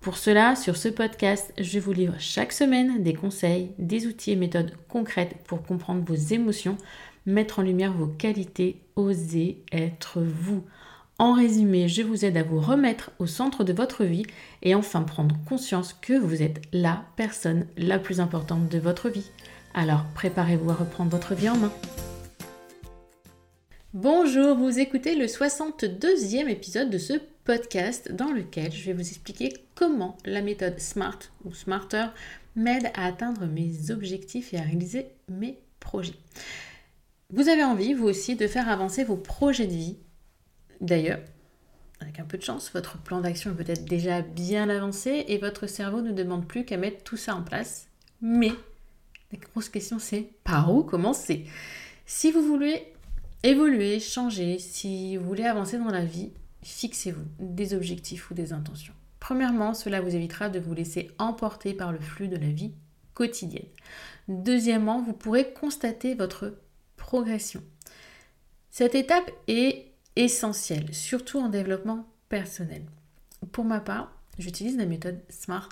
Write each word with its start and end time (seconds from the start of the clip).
Pour 0.00 0.16
cela, 0.16 0.56
sur 0.56 0.78
ce 0.78 0.88
podcast, 0.88 1.52
je 1.58 1.78
vous 1.78 1.92
livre 1.92 2.14
chaque 2.18 2.52
semaine 2.52 3.02
des 3.02 3.12
conseils, 3.12 3.72
des 3.78 4.06
outils 4.06 4.30
et 4.30 4.36
méthodes 4.36 4.72
concrètes 4.88 5.36
pour 5.44 5.62
comprendre 5.62 6.02
vos 6.06 6.14
émotions, 6.14 6.78
mettre 7.26 7.58
en 7.58 7.62
lumière 7.62 7.92
vos 7.92 8.06
qualités, 8.06 8.80
oser 8.96 9.62
être 9.72 10.22
vous. 10.22 10.64
En 11.18 11.34
résumé, 11.34 11.86
je 11.86 12.00
vous 12.00 12.24
aide 12.24 12.38
à 12.38 12.42
vous 12.42 12.60
remettre 12.60 13.10
au 13.18 13.26
centre 13.26 13.62
de 13.62 13.74
votre 13.74 14.04
vie 14.04 14.24
et 14.62 14.74
enfin 14.74 15.02
prendre 15.02 15.36
conscience 15.46 15.92
que 15.92 16.14
vous 16.14 16.42
êtes 16.42 16.62
la 16.72 17.04
personne 17.16 17.66
la 17.76 17.98
plus 17.98 18.20
importante 18.20 18.70
de 18.70 18.78
votre 18.78 19.10
vie. 19.10 19.30
Alors 19.74 20.06
préparez-vous 20.14 20.70
à 20.70 20.74
reprendre 20.74 21.10
votre 21.10 21.34
vie 21.34 21.50
en 21.50 21.58
main. 21.58 21.72
Bonjour, 23.92 24.56
vous 24.56 24.78
écoutez 24.78 25.14
le 25.14 25.26
62e 25.26 26.48
épisode 26.48 26.88
de 26.88 26.96
ce 26.96 27.14
podcast 27.44 28.12
dans 28.12 28.32
lequel 28.32 28.72
je 28.72 28.86
vais 28.86 28.92
vous 28.92 29.08
expliquer 29.08 29.52
comment 29.74 30.16
la 30.24 30.42
méthode 30.42 30.78
SMART 30.78 31.18
ou 31.44 31.54
SMARTER 31.54 32.06
m'aide 32.56 32.90
à 32.94 33.06
atteindre 33.06 33.46
mes 33.46 33.90
objectifs 33.90 34.52
et 34.52 34.58
à 34.58 34.62
réaliser 34.62 35.06
mes 35.28 35.58
projets. 35.78 36.14
Vous 37.32 37.48
avez 37.48 37.64
envie, 37.64 37.94
vous 37.94 38.08
aussi, 38.08 38.36
de 38.36 38.46
faire 38.46 38.68
avancer 38.68 39.04
vos 39.04 39.16
projets 39.16 39.66
de 39.66 39.72
vie. 39.72 39.96
D'ailleurs, 40.80 41.20
avec 42.00 42.18
un 42.18 42.24
peu 42.24 42.38
de 42.38 42.42
chance, 42.42 42.70
votre 42.72 42.98
plan 42.98 43.20
d'action 43.20 43.52
est 43.52 43.54
peut-être 43.54 43.84
déjà 43.84 44.22
bien 44.22 44.68
avancé 44.68 45.24
et 45.28 45.38
votre 45.38 45.66
cerveau 45.66 46.00
ne 46.00 46.12
demande 46.12 46.46
plus 46.46 46.64
qu'à 46.64 46.76
mettre 46.76 47.04
tout 47.04 47.16
ça 47.16 47.34
en 47.36 47.42
place. 47.42 47.86
Mais 48.20 48.52
la 49.32 49.38
grosse 49.38 49.68
question 49.68 49.98
c'est 49.98 50.28
par 50.42 50.74
où 50.74 50.82
commencer? 50.82 51.44
Si 52.06 52.32
vous 52.32 52.42
voulez 52.42 52.82
évoluer, 53.42 54.00
changer, 54.00 54.58
si 54.58 55.16
vous 55.16 55.24
voulez 55.24 55.44
avancer 55.44 55.78
dans 55.78 55.90
la 55.90 56.04
vie, 56.04 56.30
fixez-vous 56.62 57.24
des 57.38 57.74
objectifs 57.74 58.30
ou 58.30 58.34
des 58.34 58.52
intentions. 58.52 58.94
Premièrement, 59.18 59.74
cela 59.74 60.00
vous 60.00 60.14
évitera 60.14 60.48
de 60.48 60.58
vous 60.58 60.74
laisser 60.74 61.10
emporter 61.18 61.74
par 61.74 61.92
le 61.92 62.00
flux 62.00 62.28
de 62.28 62.36
la 62.36 62.48
vie 62.48 62.72
quotidienne. 63.14 63.68
Deuxièmement, 64.28 65.02
vous 65.02 65.12
pourrez 65.12 65.52
constater 65.52 66.14
votre 66.14 66.58
progression. 66.96 67.62
Cette 68.70 68.94
étape 68.94 69.30
est 69.46 69.92
essentielle, 70.16 70.94
surtout 70.94 71.38
en 71.38 71.48
développement 71.48 72.06
personnel. 72.28 72.82
Pour 73.52 73.64
ma 73.64 73.80
part, 73.80 74.12
j'utilise 74.38 74.76
la 74.76 74.86
méthode 74.86 75.20
SMART 75.28 75.68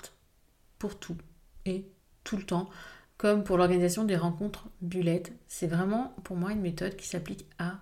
pour 0.77 0.99
tout 0.99 1.17
et 1.65 1.85
tout 2.23 2.37
le 2.37 2.43
temps, 2.43 2.69
comme 3.17 3.43
pour 3.43 3.57
l'organisation 3.57 4.03
des 4.03 4.15
rencontres 4.15 4.69
Bullet. 4.81 5.23
C'est 5.47 5.67
vraiment 5.67 6.13
pour 6.23 6.35
moi 6.35 6.51
une 6.51 6.61
méthode 6.61 6.95
qui 6.95 7.07
s'applique 7.07 7.45
à 7.57 7.79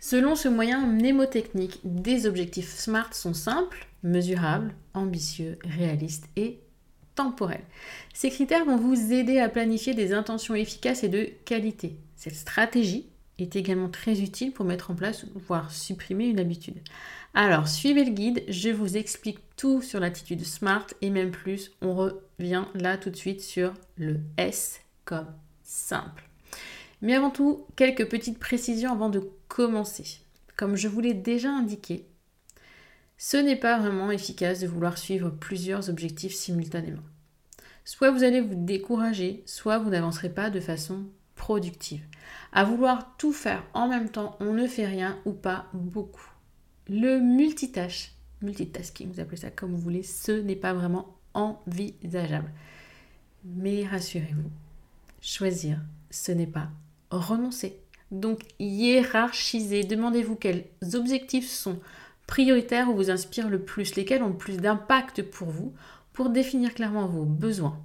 Selon 0.00 0.34
ce 0.34 0.48
moyen 0.48 0.86
mnémotechnique, 0.86 1.80
des 1.84 2.26
objectifs 2.26 2.70
SMART 2.70 3.14
sont 3.14 3.34
simples, 3.34 3.86
mesurables, 4.02 4.74
ambitieux, 4.94 5.58
réalistes 5.64 6.28
et 6.36 6.58
temporels. 7.14 7.64
Ces 8.12 8.30
critères 8.30 8.64
vont 8.64 8.76
vous 8.76 9.12
aider 9.12 9.38
à 9.38 9.48
planifier 9.48 9.94
des 9.94 10.12
intentions 10.12 10.54
efficaces 10.54 11.04
et 11.04 11.08
de 11.08 11.28
qualité. 11.44 11.96
Cette 12.16 12.34
stratégie 12.34 13.06
est 13.38 13.56
également 13.56 13.88
très 13.88 14.20
utile 14.20 14.52
pour 14.52 14.64
mettre 14.64 14.90
en 14.90 14.94
place, 14.94 15.26
voire 15.46 15.70
supprimer 15.70 16.26
une 16.26 16.40
habitude. 16.40 16.80
Alors, 17.34 17.68
suivez 17.68 18.04
le 18.04 18.12
guide, 18.12 18.44
je 18.48 18.70
vous 18.70 18.96
explique 18.96 19.38
tout 19.56 19.82
sur 19.82 20.00
l'attitude 20.00 20.44
SMART 20.44 20.86
et 21.00 21.10
même 21.10 21.30
plus, 21.30 21.72
on 21.80 21.94
revient 21.94 22.64
là 22.74 22.98
tout 22.98 23.10
de 23.10 23.16
suite 23.16 23.40
sur 23.40 23.72
le 23.96 24.18
S 24.36 24.80
comme 25.04 25.32
simple. 25.62 26.28
Mais 27.00 27.14
avant 27.14 27.30
tout, 27.30 27.66
quelques 27.74 28.08
petites 28.08 28.38
précisions 28.38 28.92
avant 28.92 29.08
de 29.08 29.28
commencer. 29.52 30.20
Comme 30.56 30.76
je 30.76 30.88
vous 30.88 31.00
l'ai 31.00 31.12
déjà 31.12 31.50
indiqué, 31.50 32.06
ce 33.18 33.36
n'est 33.36 33.56
pas 33.56 33.78
vraiment 33.78 34.10
efficace 34.10 34.60
de 34.60 34.66
vouloir 34.66 34.96
suivre 34.96 35.28
plusieurs 35.28 35.90
objectifs 35.90 36.32
simultanément. 36.32 37.02
Soit 37.84 38.10
vous 38.10 38.24
allez 38.24 38.40
vous 38.40 38.54
décourager, 38.54 39.42
soit 39.44 39.78
vous 39.78 39.90
n'avancerez 39.90 40.30
pas 40.30 40.48
de 40.48 40.58
façon 40.58 41.04
productive. 41.34 42.02
À 42.52 42.64
vouloir 42.64 43.14
tout 43.18 43.34
faire 43.34 43.62
en 43.74 43.88
même 43.88 44.08
temps, 44.08 44.38
on 44.40 44.54
ne 44.54 44.66
fait 44.66 44.86
rien 44.86 45.18
ou 45.26 45.32
pas 45.32 45.66
beaucoup. 45.74 46.30
Le 46.88 47.20
multitâche, 47.20 48.12
multitasking, 48.40 49.12
vous 49.12 49.20
appelez 49.20 49.36
ça 49.36 49.50
comme 49.50 49.72
vous 49.72 49.78
voulez, 49.78 50.02
ce 50.02 50.32
n'est 50.32 50.56
pas 50.56 50.72
vraiment 50.72 51.18
envisageable. 51.34 52.50
Mais 53.44 53.86
rassurez-vous, 53.86 54.50
choisir, 55.20 55.78
ce 56.10 56.32
n'est 56.32 56.46
pas 56.46 56.70
renoncer. 57.10 57.81
Donc 58.12 58.42
hiérarchisez, 58.60 59.84
demandez-vous 59.84 60.36
quels 60.36 60.66
objectifs 60.94 61.48
sont 61.48 61.80
prioritaires 62.26 62.88
ou 62.90 62.94
vous 62.94 63.10
inspirent 63.10 63.48
le 63.48 63.62
plus, 63.62 63.96
lesquels 63.96 64.22
ont 64.22 64.28
le 64.28 64.36
plus 64.36 64.58
d'impact 64.58 65.22
pour 65.22 65.48
vous, 65.48 65.72
pour 66.12 66.28
définir 66.28 66.74
clairement 66.74 67.06
vos 67.06 67.24
besoins. 67.24 67.80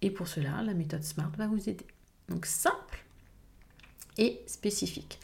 Et 0.00 0.10
pour 0.10 0.26
cela, 0.26 0.62
la 0.64 0.74
méthode 0.74 1.04
SMART 1.04 1.32
va 1.36 1.46
vous 1.46 1.68
aider. 1.68 1.86
Donc 2.30 2.46
simple 2.46 3.04
et 4.16 4.40
spécifique. 4.46 5.20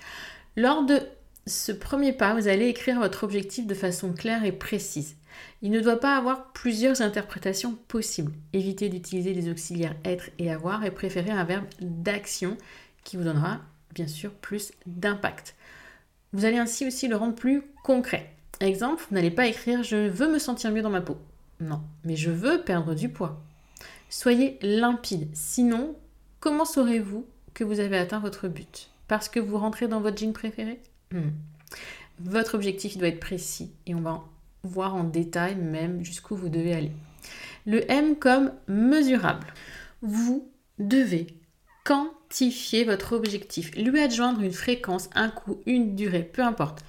Lors 0.56 0.84
de 0.84 1.00
ce 1.46 1.72
premier 1.72 2.12
pas, 2.12 2.34
vous 2.34 2.48
allez 2.48 2.68
écrire 2.68 2.98
votre 2.98 3.24
objectif 3.24 3.66
de 3.66 3.74
façon 3.74 4.12
claire 4.12 4.44
et 4.44 4.52
précise. 4.52 5.16
Il 5.62 5.70
ne 5.70 5.80
doit 5.80 6.00
pas 6.00 6.16
avoir 6.16 6.52
plusieurs 6.52 7.02
interprétations 7.02 7.76
possibles. 7.88 8.32
Évitez 8.52 8.88
d'utiliser 8.88 9.32
les 9.32 9.50
auxiliaires 9.50 9.96
être 10.04 10.30
et 10.38 10.52
avoir 10.52 10.84
et 10.84 10.90
préférez 10.90 11.30
un 11.30 11.44
verbe 11.44 11.66
d'action 11.80 12.56
qui 13.02 13.16
vous 13.16 13.24
donnera 13.24 13.60
bien 13.94 14.06
sûr 14.06 14.32
plus 14.32 14.72
d'impact. 14.86 15.54
Vous 16.32 16.44
allez 16.44 16.58
ainsi 16.58 16.86
aussi 16.86 17.08
le 17.08 17.16
rendre 17.16 17.34
plus 17.34 17.62
concret. 17.82 18.30
Exemple, 18.60 19.04
vous 19.08 19.14
n'allez 19.14 19.30
pas 19.30 19.46
écrire 19.46 19.82
je 19.82 20.08
veux 20.08 20.30
me 20.30 20.38
sentir 20.38 20.70
mieux 20.72 20.82
dans 20.82 20.90
ma 20.90 21.00
peau. 21.00 21.16
Non, 21.60 21.80
mais 22.04 22.16
je 22.16 22.30
veux 22.30 22.62
perdre 22.62 22.94
du 22.94 23.08
poids. 23.08 23.40
Soyez 24.10 24.58
limpide. 24.62 25.28
Sinon, 25.32 25.96
comment 26.40 26.64
saurez-vous 26.64 27.26
que 27.52 27.64
vous 27.64 27.80
avez 27.80 27.96
atteint 27.96 28.20
votre 28.20 28.48
but? 28.48 28.90
Parce 29.08 29.28
que 29.28 29.40
vous 29.40 29.58
rentrez 29.58 29.88
dans 29.88 30.00
votre 30.00 30.18
jean 30.18 30.32
préféré? 30.32 30.80
Hmm. 31.12 31.30
Votre 32.20 32.54
objectif 32.54 32.96
doit 32.96 33.08
être 33.08 33.20
précis 33.20 33.72
et 33.86 33.94
on 33.94 34.00
va 34.00 34.24
voir 34.62 34.94
en 34.94 35.04
détail 35.04 35.56
même 35.56 36.04
jusqu'où 36.04 36.36
vous 36.36 36.48
devez 36.48 36.74
aller. 36.74 36.92
Le 37.66 37.90
M 37.90 38.16
comme 38.16 38.52
mesurable. 38.66 39.46
Vous 40.02 40.48
devez 40.78 41.26
quantifier 41.84 42.84
votre 42.84 43.14
objectif, 43.14 43.74
lui 43.76 44.00
adjoindre 44.00 44.40
une 44.40 44.52
fréquence, 44.52 45.10
un 45.14 45.28
coût, 45.28 45.60
une 45.66 45.94
durée, 45.94 46.22
peu 46.22 46.42
importe. 46.42 46.82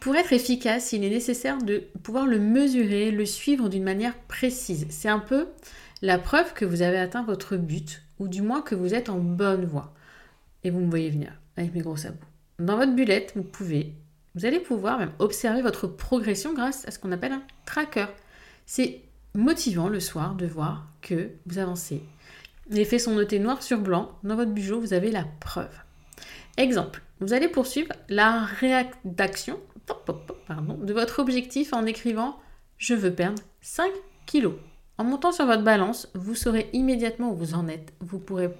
Pour 0.00 0.16
être 0.16 0.32
efficace, 0.32 0.94
il 0.94 1.04
est 1.04 1.10
nécessaire 1.10 1.58
de 1.58 1.84
pouvoir 2.02 2.26
le 2.26 2.38
mesurer, 2.38 3.10
le 3.10 3.26
suivre 3.26 3.68
d'une 3.68 3.84
manière 3.84 4.16
précise. 4.16 4.86
C'est 4.88 5.10
un 5.10 5.18
peu 5.18 5.48
la 6.00 6.18
preuve 6.18 6.54
que 6.54 6.64
vous 6.64 6.80
avez 6.80 6.96
atteint 6.96 7.22
votre 7.22 7.58
but, 7.58 8.02
ou 8.18 8.26
du 8.26 8.40
moins 8.40 8.62
que 8.62 8.74
vous 8.74 8.94
êtes 8.94 9.10
en 9.10 9.18
bonne 9.18 9.66
voie. 9.66 9.92
Et 10.64 10.70
vous 10.70 10.80
me 10.80 10.88
voyez 10.88 11.10
venir 11.10 11.32
avec 11.58 11.74
mes 11.74 11.82
gros 11.82 11.96
sabots. 11.96 12.16
Dans 12.58 12.76
votre 12.76 12.94
bullette, 12.94 13.32
vous 13.36 13.42
pouvez, 13.42 13.92
vous 14.34 14.46
allez 14.46 14.60
pouvoir 14.60 14.98
même 14.98 15.12
observer 15.18 15.60
votre 15.60 15.86
progression 15.86 16.54
grâce 16.54 16.88
à 16.88 16.90
ce 16.90 16.98
qu'on 16.98 17.12
appelle 17.12 17.32
un 17.32 17.42
tracker. 17.66 18.06
C'est 18.64 19.02
motivant 19.34 19.88
le 19.88 20.00
soir 20.00 20.34
de 20.34 20.46
voir 20.46 20.88
que 21.02 21.30
vous 21.44 21.58
avancez 21.58 22.02
les 22.70 22.84
faits 22.84 23.00
sont 23.00 23.14
notés 23.14 23.38
noir 23.38 23.62
sur 23.62 23.78
blanc. 23.78 24.12
Dans 24.22 24.36
votre 24.36 24.52
bijou, 24.52 24.80
vous 24.80 24.92
avez 24.92 25.10
la 25.10 25.24
preuve. 25.40 25.74
Exemple, 26.56 27.02
vous 27.20 27.32
allez 27.32 27.48
poursuivre 27.48 27.92
la 28.08 28.44
rédaction 28.44 29.58
de 30.78 30.92
votre 30.92 31.18
objectif 31.18 31.72
en 31.72 31.84
écrivant 31.84 32.38
Je 32.78 32.94
veux 32.94 33.12
perdre 33.12 33.42
5 33.60 33.90
kilos. 34.26 34.54
En 34.98 35.04
montant 35.04 35.32
sur 35.32 35.46
votre 35.46 35.64
balance, 35.64 36.08
vous 36.14 36.34
saurez 36.34 36.70
immédiatement 36.72 37.32
où 37.32 37.36
vous 37.36 37.54
en 37.54 37.68
êtes. 37.68 37.92
Vous 38.00 38.18
pourrez 38.18 38.50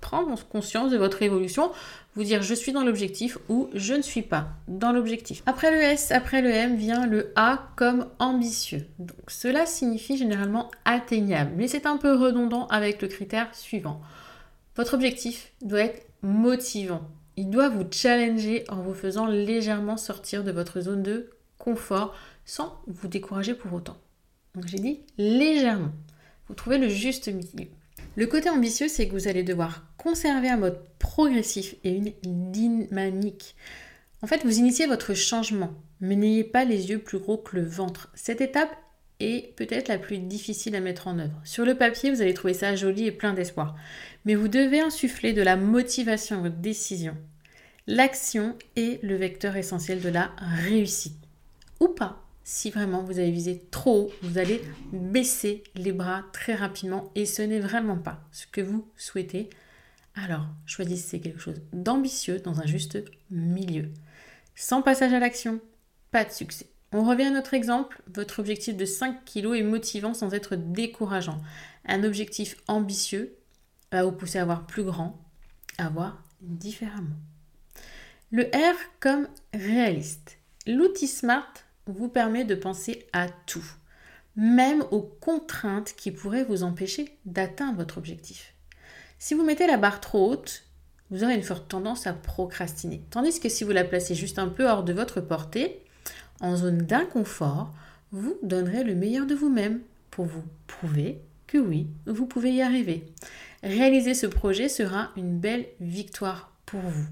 prendre 0.00 0.46
conscience 0.48 0.90
de 0.90 0.96
votre 0.96 1.22
évolution, 1.22 1.70
vous 2.14 2.24
dire 2.24 2.42
je 2.42 2.54
suis 2.54 2.72
dans 2.72 2.84
l'objectif 2.84 3.38
ou 3.48 3.68
je 3.74 3.94
ne 3.94 4.02
suis 4.02 4.22
pas 4.22 4.48
dans 4.68 4.92
l'objectif. 4.92 5.42
Après 5.46 5.70
le 5.70 5.78
S, 5.78 6.10
après 6.10 6.42
le 6.42 6.50
M 6.50 6.76
vient 6.76 7.06
le 7.06 7.32
A 7.36 7.68
comme 7.76 8.06
ambitieux. 8.18 8.86
Donc 8.98 9.18
cela 9.28 9.66
signifie 9.66 10.16
généralement 10.16 10.70
atteignable, 10.84 11.52
mais 11.56 11.68
c'est 11.68 11.86
un 11.86 11.96
peu 11.96 12.16
redondant 12.16 12.66
avec 12.68 13.00
le 13.02 13.08
critère 13.08 13.54
suivant. 13.54 14.00
Votre 14.76 14.94
objectif 14.94 15.52
doit 15.62 15.80
être 15.80 16.06
motivant. 16.22 17.02
Il 17.36 17.50
doit 17.50 17.68
vous 17.68 17.84
challenger 17.90 18.64
en 18.68 18.76
vous 18.76 18.94
faisant 18.94 19.26
légèrement 19.26 19.96
sortir 19.96 20.44
de 20.44 20.52
votre 20.52 20.80
zone 20.80 21.02
de 21.02 21.30
confort 21.58 22.14
sans 22.44 22.80
vous 22.86 23.08
décourager 23.08 23.54
pour 23.54 23.72
autant. 23.72 23.96
Donc 24.54 24.66
j'ai 24.66 24.78
dit 24.78 25.00
légèrement. 25.16 25.92
Vous 26.48 26.54
trouvez 26.54 26.78
le 26.78 26.88
juste 26.88 27.28
milieu. 27.28 27.68
Le 28.20 28.26
côté 28.26 28.50
ambitieux, 28.50 28.88
c'est 28.88 29.08
que 29.08 29.12
vous 29.12 29.28
allez 29.28 29.42
devoir 29.42 29.82
conserver 29.96 30.50
un 30.50 30.58
mode 30.58 30.78
progressif 30.98 31.76
et 31.84 31.96
une 31.96 32.12
dynamique. 32.52 33.56
En 34.20 34.26
fait, 34.26 34.44
vous 34.44 34.58
initiez 34.58 34.86
votre 34.86 35.14
changement, 35.14 35.72
mais 36.02 36.16
n'ayez 36.16 36.44
pas 36.44 36.66
les 36.66 36.90
yeux 36.90 36.98
plus 36.98 37.18
gros 37.18 37.38
que 37.38 37.56
le 37.56 37.64
ventre. 37.64 38.10
Cette 38.14 38.42
étape 38.42 38.76
est 39.20 39.56
peut-être 39.56 39.88
la 39.88 39.96
plus 39.96 40.18
difficile 40.18 40.76
à 40.76 40.80
mettre 40.80 41.08
en 41.08 41.18
œuvre. 41.18 41.40
Sur 41.44 41.64
le 41.64 41.78
papier, 41.78 42.10
vous 42.10 42.20
allez 42.20 42.34
trouver 42.34 42.52
ça 42.52 42.76
joli 42.76 43.06
et 43.06 43.10
plein 43.10 43.32
d'espoir, 43.32 43.74
mais 44.26 44.34
vous 44.34 44.48
devez 44.48 44.80
insuffler 44.80 45.32
de 45.32 45.40
la 45.40 45.56
motivation 45.56 46.40
à 46.40 46.42
votre 46.42 46.56
décision. 46.56 47.16
L'action 47.86 48.54
est 48.76 49.02
le 49.02 49.16
vecteur 49.16 49.56
essentiel 49.56 50.02
de 50.02 50.10
la 50.10 50.30
réussite. 50.66 51.16
Ou 51.80 51.88
pas, 51.88 52.22
si 52.44 52.70
vraiment 52.70 53.02
vous 53.02 53.18
avez 53.18 53.30
visé 53.30 53.62
trop 53.70 54.06
haut, 54.06 54.12
vous 54.22 54.38
allez 54.38 54.62
baisser 54.92 55.62
les 55.74 55.92
bras 55.92 56.24
très 56.32 56.54
rapidement 56.54 57.10
et 57.14 57.26
ce 57.26 57.42
n'est 57.42 57.60
vraiment 57.60 57.98
pas 57.98 58.20
ce 58.32 58.46
que 58.46 58.60
vous 58.60 58.88
souhaitez. 58.96 59.50
Alors, 60.14 60.46
choisissez 60.66 61.20
quelque 61.20 61.40
chose 61.40 61.62
d'ambitieux 61.72 62.40
dans 62.40 62.60
un 62.60 62.66
juste 62.66 62.98
milieu. 63.30 63.90
Sans 64.54 64.82
passage 64.82 65.12
à 65.12 65.20
l'action, 65.20 65.60
pas 66.10 66.24
de 66.24 66.32
succès. 66.32 66.66
On 66.92 67.04
revient 67.04 67.24
à 67.24 67.30
notre 67.30 67.54
exemple, 67.54 68.02
votre 68.12 68.40
objectif 68.40 68.76
de 68.76 68.84
5 68.84 69.24
kg 69.24 69.54
est 69.54 69.62
motivant 69.62 70.12
sans 70.12 70.34
être 70.34 70.56
décourageant. 70.56 71.40
Un 71.86 72.02
objectif 72.02 72.56
ambitieux 72.66 73.36
va 73.92 74.02
vous 74.04 74.12
pousser 74.12 74.38
à 74.38 74.44
voir 74.44 74.66
plus 74.66 74.82
grand, 74.82 75.22
à 75.78 75.88
voir 75.88 76.24
différemment. 76.40 77.16
Le 78.32 78.44
R 78.44 78.76
comme 78.98 79.28
réaliste. 79.54 80.38
L'outil 80.66 81.06
SMART 81.06 81.52
vous 81.90 82.08
permet 82.08 82.44
de 82.44 82.54
penser 82.54 83.06
à 83.12 83.28
tout, 83.46 83.64
même 84.36 84.84
aux 84.90 85.02
contraintes 85.02 85.94
qui 85.96 86.10
pourraient 86.10 86.44
vous 86.44 86.62
empêcher 86.62 87.18
d'atteindre 87.24 87.78
votre 87.78 87.98
objectif. 87.98 88.54
Si 89.18 89.34
vous 89.34 89.44
mettez 89.44 89.66
la 89.66 89.76
barre 89.76 90.00
trop 90.00 90.32
haute, 90.32 90.64
vous 91.10 91.24
aurez 91.24 91.34
une 91.34 91.42
forte 91.42 91.68
tendance 91.68 92.06
à 92.06 92.12
procrastiner. 92.12 93.02
Tandis 93.10 93.40
que 93.40 93.48
si 93.48 93.64
vous 93.64 93.72
la 93.72 93.84
placez 93.84 94.14
juste 94.14 94.38
un 94.38 94.48
peu 94.48 94.68
hors 94.68 94.84
de 94.84 94.92
votre 94.92 95.20
portée, 95.20 95.84
en 96.40 96.56
zone 96.56 96.78
d'inconfort, 96.78 97.72
vous 98.12 98.38
donnerez 98.42 98.84
le 98.84 98.94
meilleur 98.94 99.26
de 99.26 99.34
vous-même 99.34 99.80
pour 100.10 100.24
vous 100.24 100.44
prouver 100.66 101.20
que 101.46 101.58
oui, 101.58 101.88
vous 102.06 102.26
pouvez 102.26 102.52
y 102.52 102.62
arriver. 102.62 103.04
Réaliser 103.62 104.14
ce 104.14 104.26
projet 104.26 104.68
sera 104.68 105.10
une 105.16 105.38
belle 105.38 105.66
victoire 105.80 106.52
pour 106.64 106.80
vous. 106.80 107.06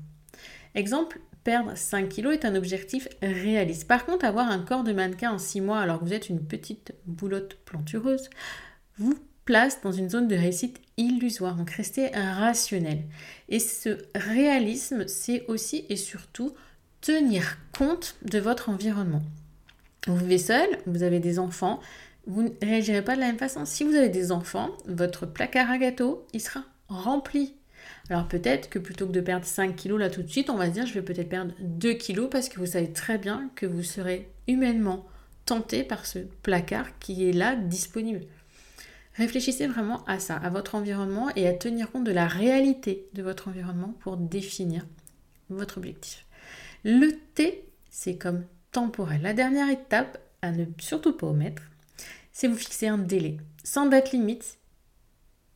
Exemple, 0.75 1.21
perdre 1.49 1.73
5 1.75 2.11
kilos 2.11 2.35
est 2.35 2.45
un 2.45 2.55
objectif 2.55 3.09
réaliste. 3.23 3.89
Par 3.89 4.05
contre, 4.05 4.27
avoir 4.27 4.51
un 4.51 4.59
corps 4.59 4.85
de 4.85 4.93
mannequin 4.93 5.31
en 5.31 5.39
6 5.39 5.63
mois 5.63 5.79
alors 5.79 5.99
que 5.99 6.05
vous 6.05 6.13
êtes 6.13 6.29
une 6.29 6.47
petite 6.47 6.93
boulotte 7.07 7.57
plantureuse 7.65 8.29
vous 8.99 9.15
place 9.47 9.81
dans 9.81 9.91
une 9.91 10.11
zone 10.11 10.29
de 10.29 10.37
réussite 10.37 10.79
illusoire. 10.99 11.55
Donc 11.55 11.71
restez 11.71 12.09
rationnel. 12.09 12.99
Et 13.49 13.61
ce 13.61 13.97
réalisme, 14.15 15.09
c'est 15.09 15.47
aussi 15.47 15.87
et 15.89 15.97
surtout 15.97 16.53
tenir 17.01 17.57
compte 17.73 18.17
de 18.27 18.39
votre 18.39 18.69
environnement. 18.69 19.23
Vous 20.07 20.19
vivez 20.19 20.37
seul, 20.37 20.69
vous 20.85 21.03
avez 21.03 21.19
des 21.19 21.39
enfants, 21.39 21.81
vous 22.27 22.43
ne 22.43 22.51
réagirez 22.61 23.01
pas 23.01 23.15
de 23.15 23.21
la 23.21 23.29
même 23.29 23.39
façon. 23.39 23.65
Si 23.65 23.85
vous 23.85 23.95
avez 23.95 24.11
des 24.11 24.33
enfants, 24.33 24.69
votre 24.87 25.25
placard 25.25 25.71
à 25.71 25.79
gâteau, 25.79 26.27
il 26.35 26.43
sera 26.43 26.61
rempli 26.89 27.55
alors 28.11 28.27
peut-être 28.27 28.71
que 28.71 28.79
plutôt 28.79 29.07
que 29.07 29.13
de 29.13 29.21
perdre 29.21 29.45
5 29.45 29.77
kilos 29.77 30.01
là 30.01 30.09
tout 30.09 30.23
de 30.23 30.29
suite, 30.29 30.51
on 30.51 30.57
va 30.57 30.67
se 30.67 30.73
dire 30.73 30.87
je 30.87 30.95
vais 30.95 31.03
peut-être 31.03 31.29
perdre 31.29 31.53
2 31.61 31.93
kilos 31.95 32.29
parce 32.31 32.49
que 32.49 32.59
vous 32.59 32.67
savez 32.67 32.93
très 32.93 33.19
bien 33.19 33.51
que 33.55 33.67
vous 33.67 33.83
serez 33.83 34.31
humainement 34.47 35.07
tenté 35.45 35.83
par 35.83 36.07
ce 36.07 36.19
placard 36.43 36.99
qui 36.99 37.29
est 37.29 37.33
là 37.33 37.57
disponible. 37.57 38.23
Réfléchissez 39.15 39.67
vraiment 39.67 40.05
à 40.05 40.21
ça, 40.21 40.37
à 40.37 40.49
votre 40.49 40.75
environnement 40.75 41.29
et 41.35 41.49
à 41.49 41.53
tenir 41.53 41.91
compte 41.91 42.05
de 42.05 42.13
la 42.13 42.29
réalité 42.29 43.09
de 43.15 43.23
votre 43.23 43.49
environnement 43.49 43.95
pour 44.01 44.17
définir 44.17 44.87
votre 45.51 45.79
objectif. 45.79 46.25
Le 46.85 47.11
T, 47.35 47.65
c'est 47.91 48.17
comme 48.17 48.45
temporel. 48.71 49.23
La 49.23 49.35
dernière 49.35 49.71
étape 49.71 50.19
à 50.41 50.53
ne 50.53 50.67
surtout 50.79 51.13
pas 51.13 51.27
omettre, 51.27 51.63
c'est 52.33 52.47
vous 52.47 52.57
fixer 52.57 52.87
un 52.87 52.99
délai. 52.99 53.39
Sans 53.65 53.87
date 53.87 54.13
limite, 54.13 54.59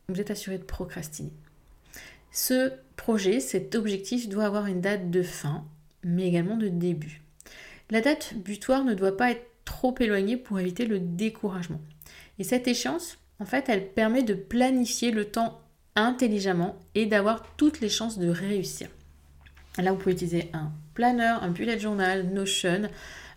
vous 0.09 0.19
êtes 0.19 0.31
assuré 0.31 0.57
de 0.57 0.63
procrastiner. 0.63 1.31
Ce 2.33 2.73
projet, 2.95 3.39
cet 3.39 3.75
objectif 3.75 4.27
doit 4.27 4.45
avoir 4.45 4.65
une 4.65 4.81
date 4.81 5.11
de 5.11 5.21
fin, 5.21 5.63
mais 6.03 6.27
également 6.27 6.57
de 6.57 6.67
début. 6.67 7.21
La 7.91 8.01
date 8.01 8.33
butoir 8.33 8.83
ne 8.83 8.95
doit 8.95 9.15
pas 9.15 9.29
être 9.29 9.45
trop 9.65 9.93
éloignée 9.99 10.35
pour 10.35 10.59
éviter 10.59 10.87
le 10.87 10.99
découragement. 10.99 11.79
Et 12.39 12.43
cette 12.43 12.67
échéance, 12.67 13.19
en 13.39 13.45
fait, 13.45 13.69
elle 13.69 13.87
permet 13.87 14.23
de 14.23 14.33
planifier 14.33 15.11
le 15.11 15.25
temps 15.25 15.61
intelligemment 15.95 16.75
et 16.95 17.05
d'avoir 17.05 17.55
toutes 17.55 17.81
les 17.81 17.89
chances 17.89 18.17
de 18.17 18.29
réussir. 18.29 18.89
Là, 19.77 19.91
vous 19.91 19.99
pouvez 19.99 20.13
utiliser 20.13 20.49
un 20.53 20.71
planeur, 20.95 21.43
un 21.43 21.51
bullet 21.51 21.79
journal, 21.79 22.33
Notion, 22.33 22.89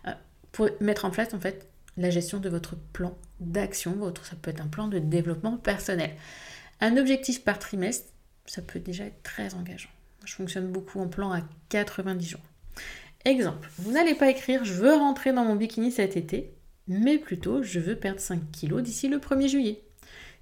euh, 0.07 0.11
pour 0.51 0.69
mettre 0.79 1.05
en 1.05 1.11
place 1.11 1.35
en 1.35 1.39
fait 1.39 1.69
la 1.97 2.09
gestion 2.09 2.39
de 2.39 2.49
votre 2.49 2.75
plan 2.93 3.15
d'action. 3.39 3.91
Votre, 3.91 4.25
ça 4.25 4.35
peut 4.41 4.49
être 4.49 4.61
un 4.61 4.67
plan 4.67 4.87
de 4.87 4.97
développement 4.97 5.57
personnel. 5.57 6.15
Un 6.81 6.97
objectif 6.97 7.43
par 7.43 7.59
trimestre, 7.59 8.11
ça 8.47 8.61
peut 8.61 8.79
déjà 8.79 9.05
être 9.05 9.23
très 9.23 9.53
engageant. 9.53 9.89
Je 10.25 10.33
fonctionne 10.33 10.71
beaucoup 10.71 10.99
en 10.99 11.07
plan 11.07 11.31
à 11.31 11.41
90 11.69 12.27
jours. 12.27 12.41
Exemple, 13.25 13.69
vous 13.77 13.91
n'allez 13.91 14.15
pas 14.15 14.29
écrire 14.29 14.63
je 14.63 14.73
veux 14.73 14.93
rentrer 14.93 15.33
dans 15.33 15.45
mon 15.45 15.55
bikini 15.55 15.91
cet 15.91 16.17
été, 16.17 16.53
mais 16.87 17.17
plutôt 17.17 17.63
je 17.63 17.79
veux 17.79 17.95
perdre 17.95 18.19
5 18.19 18.51
kilos 18.51 18.81
d'ici 18.81 19.07
le 19.07 19.17
1er 19.17 19.47
juillet. 19.47 19.81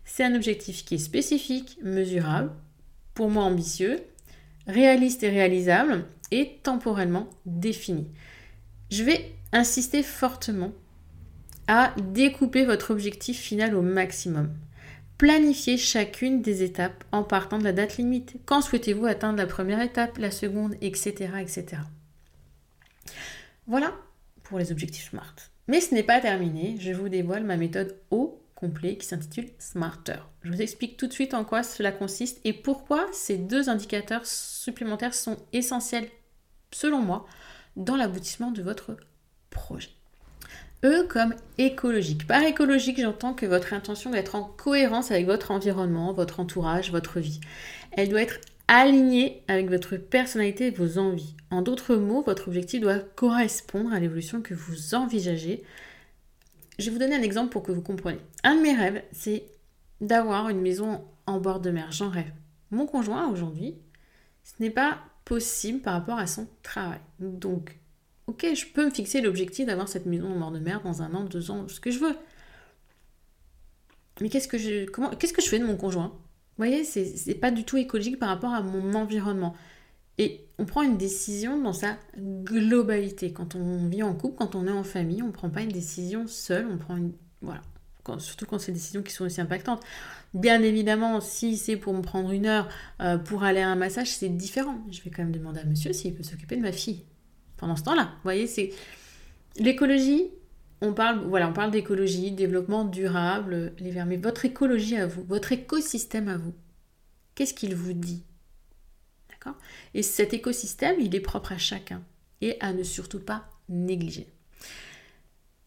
C'est 0.05 0.23
un 0.23 0.35
objectif 0.35 0.85
qui 0.85 0.95
est 0.95 0.99
spécifique, 0.99 1.77
mesurable, 1.81 2.51
pour 3.15 3.29
moi 3.29 3.43
ambitieux, 3.43 4.03
réaliste 4.67 5.23
et 5.23 5.29
réalisable 5.29 6.05
et 6.31 6.59
temporellement 6.63 7.29
défini. 7.45 8.07
Je 8.91 9.03
vais 9.03 9.33
insister 9.51 10.03
fortement 10.03 10.71
à 11.67 11.93
découper 12.13 12.65
votre 12.65 12.91
objectif 12.91 13.39
final 13.39 13.75
au 13.75 13.81
maximum. 13.81 14.53
Planifiez 15.17 15.77
chacune 15.77 16.41
des 16.41 16.61
étapes 16.61 17.05
en 17.13 17.23
partant 17.23 17.57
de 17.57 17.63
la 17.63 17.71
date 17.71 17.97
limite. 17.97 18.35
Quand 18.45 18.61
souhaitez-vous 18.61 19.05
atteindre 19.05 19.37
la 19.37 19.47
première 19.47 19.81
étape, 19.81 20.17
la 20.17 20.31
seconde, 20.31 20.75
etc. 20.81 21.13
etc. 21.39 21.81
Voilà 23.67 23.93
pour 24.43 24.59
les 24.59 24.71
objectifs 24.71 25.09
SMART. 25.09 25.35
Mais 25.67 25.79
ce 25.79 25.93
n'est 25.93 26.03
pas 26.03 26.19
terminé, 26.19 26.75
je 26.79 26.91
vous 26.91 27.09
dévoile 27.09 27.43
ma 27.43 27.57
méthode 27.57 27.97
au 28.11 28.41
complet 28.55 28.97
qui 28.97 29.07
s'intitule 29.07 29.49
Smarter. 29.57 30.19
Je 30.43 30.51
vous 30.51 30.61
explique 30.61 30.97
tout 30.97 31.07
de 31.07 31.13
suite 31.13 31.33
en 31.33 31.45
quoi 31.45 31.63
cela 31.63 31.91
consiste 31.91 32.39
et 32.43 32.53
pourquoi 32.53 33.07
ces 33.11 33.37
deux 33.37 33.69
indicateurs 33.69 34.25
supplémentaires 34.25 35.15
sont 35.15 35.37
essentiels, 35.53 36.09
selon 36.71 36.99
moi, 36.99 37.25
dans 37.75 37.95
l'aboutissement 37.95 38.51
de 38.51 38.61
votre 38.61 38.97
projet. 39.49 39.89
E 40.85 41.03
comme 41.07 41.33
écologique. 41.57 42.27
Par 42.27 42.43
écologique, 42.43 43.01
j'entends 43.01 43.33
que 43.33 43.47
votre 43.47 43.73
intention 43.73 44.11
doit 44.11 44.19
être 44.19 44.35
en 44.35 44.43
cohérence 44.43 45.09
avec 45.09 45.25
votre 45.25 45.49
environnement, 45.49 46.13
votre 46.13 46.39
entourage, 46.39 46.91
votre 46.91 47.19
vie. 47.19 47.41
Elle 47.91 48.09
doit 48.09 48.21
être 48.21 48.39
alignée 48.67 49.41
avec 49.47 49.67
votre 49.67 49.97
personnalité 49.97 50.67
et 50.67 50.71
vos 50.71 50.99
envies. 50.99 51.35
En 51.49 51.63
d'autres 51.63 51.95
mots, 51.95 52.21
votre 52.21 52.49
objectif 52.49 52.81
doit 52.81 52.99
correspondre 52.99 53.91
à 53.93 53.99
l'évolution 53.99 54.43
que 54.43 54.53
vous 54.53 54.93
envisagez. 54.93 55.63
Je 56.77 56.85
vais 56.85 56.91
vous 56.91 56.99
donner 56.99 57.15
un 57.15 57.23
exemple 57.23 57.49
pour 57.49 57.63
que 57.63 57.71
vous 57.71 57.81
compreniez. 57.81 58.21
Un 58.43 58.55
de 58.55 58.61
mes 58.61 58.75
rêves, 58.75 59.01
c'est 59.11 59.43
d'avoir 60.01 60.49
une 60.49 60.61
maison 60.61 61.03
en 61.25 61.39
bord 61.39 61.61
de 61.61 61.71
mer. 61.71 61.91
J'en 61.91 62.09
rêve. 62.09 62.31
Mon 62.69 62.85
conjoint, 62.85 63.27
aujourd'hui, 63.31 63.73
ce 64.43 64.61
n'est 64.61 64.69
pas 64.69 64.99
possible 65.23 65.79
par 65.79 65.93
rapport 65.93 66.19
à 66.19 66.27
son 66.27 66.47
travail. 66.61 66.99
Donc, 67.19 67.79
ok, 68.27 68.47
je 68.55 68.65
peux 68.65 68.85
me 68.85 68.91
fixer 68.91 69.21
l'objectif 69.21 69.65
d'avoir 69.65 69.87
cette 69.87 70.05
maison 70.05 70.31
en 70.31 70.39
bord 70.39 70.51
de 70.51 70.59
mer 70.59 70.81
dans 70.81 71.01
un 71.01 71.13
an, 71.13 71.23
deux 71.23 71.51
ans, 71.51 71.67
ce 71.67 71.79
que 71.79 71.91
je 71.91 71.99
veux. 71.99 72.15
Mais 74.21 74.29
qu'est-ce 74.29 74.47
que 74.47 74.57
je, 74.57 74.85
comment, 74.85 75.09
qu'est-ce 75.09 75.33
que 75.33 75.41
je 75.41 75.49
fais 75.49 75.59
de 75.59 75.65
mon 75.65 75.75
conjoint? 75.75 76.07
Vous 76.07 76.63
voyez, 76.63 76.85
c'est, 76.85 77.35
pas 77.35 77.51
du 77.51 77.65
tout 77.65 77.77
écologique 77.77 78.17
par 78.17 78.29
rapport 78.29 78.53
à 78.53 78.61
mon 78.61 78.93
environnement. 78.93 79.55
Et 80.17 80.47
on 80.57 80.65
prend 80.65 80.83
une 80.83 80.97
décision 80.97 81.61
dans 81.61 81.73
sa 81.73 81.97
globalité. 82.17 83.33
Quand 83.33 83.55
on 83.55 83.87
vit 83.89 84.03
en 84.03 84.13
couple, 84.13 84.37
quand 84.37 84.55
on 84.55 84.65
est 84.65 84.71
en 84.71 84.85
famille, 84.85 85.21
on 85.21 85.27
ne 85.27 85.31
prend 85.31 85.49
pas 85.49 85.61
une 85.61 85.71
décision 85.71 86.27
seule, 86.27 86.67
on 86.71 86.77
prend 86.77 86.95
une... 86.95 87.11
Voilà. 87.41 87.61
surtout 88.19 88.45
quand 88.45 88.57
c'est 88.57 88.71
des 88.71 88.77
décisions 88.77 89.03
qui 89.03 89.11
sont 89.11 89.25
aussi 89.25 89.41
impactantes. 89.41 89.81
Bien 90.33 90.61
évidemment, 90.61 91.19
si 91.19 91.57
c'est 91.57 91.75
pour 91.75 91.93
me 91.93 92.01
prendre 92.01 92.31
une 92.31 92.45
heure 92.45 92.69
euh, 93.01 93.17
pour 93.17 93.43
aller 93.43 93.59
à 93.59 93.69
un 93.69 93.75
massage, 93.75 94.11
c'est 94.11 94.29
différent. 94.29 94.77
Je 94.89 95.01
vais 95.01 95.09
quand 95.09 95.23
même 95.23 95.33
demander 95.33 95.59
à 95.59 95.65
monsieur 95.65 95.91
s'il 95.91 96.15
peut 96.15 96.23
s'occuper 96.23 96.55
de 96.55 96.61
ma 96.61 96.71
fille 96.71 97.03
pendant 97.57 97.75
ce 97.75 97.83
temps-là. 97.83 98.03
Vous 98.15 98.23
voyez, 98.23 98.47
c'est 98.47 98.73
l'écologie. 99.57 100.29
On 100.81 100.93
parle, 100.93 101.25
voilà, 101.27 101.49
on 101.49 101.53
parle 101.53 101.71
d'écologie, 101.71 102.31
développement 102.31 102.85
durable, 102.85 103.73
les 103.79 103.91
vermes. 103.91 104.15
votre 104.15 104.45
écologie 104.45 104.97
à 104.97 105.07
vous, 105.07 105.23
votre 105.23 105.51
écosystème 105.51 106.27
à 106.27 106.37
vous, 106.37 106.53
qu'est-ce 107.33 107.53
qu'il 107.53 107.75
vous 107.75 107.93
dit? 107.93 108.23
D'accord? 109.29 109.57
Et 109.93 110.03
cet 110.03 110.33
écosystème, 110.33 110.97
il 110.99 111.15
est 111.15 111.21
propre 111.21 111.53
à 111.53 111.57
chacun 111.57 112.03
et 112.41 112.57
à 112.59 112.73
ne 112.73 112.83
surtout 112.83 113.19
pas 113.19 113.49
négliger. 113.69 114.27